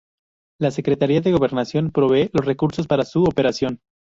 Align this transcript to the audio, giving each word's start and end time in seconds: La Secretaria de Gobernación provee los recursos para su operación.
La 0.59 0.71
Secretaria 0.71 1.21
de 1.21 1.31
Gobernación 1.31 1.91
provee 1.91 2.31
los 2.33 2.43
recursos 2.47 2.87
para 2.87 3.05
su 3.05 3.21
operación. 3.23 3.81